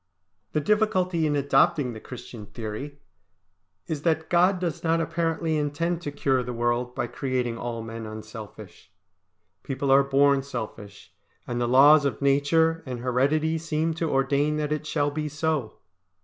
[0.53, 2.97] The difficulty in adopting the Christian theory
[3.85, 8.07] is that God does not apparently intend to cure the world by creating all men
[8.07, 8.91] unselfish.
[9.61, 11.13] People are born selfish,
[11.45, 15.77] and the laws of nature and heredity seem to ordain that it shall be so.